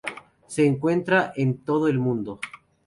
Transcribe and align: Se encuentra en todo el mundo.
Se 0.47 0.65
encuentra 0.65 1.31
en 1.35 1.59
todo 1.63 1.87
el 1.87 1.99
mundo. 1.99 2.39